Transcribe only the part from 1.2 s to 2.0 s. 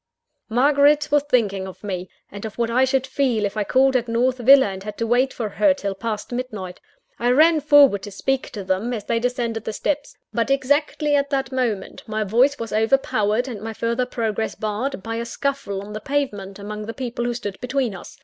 thinking of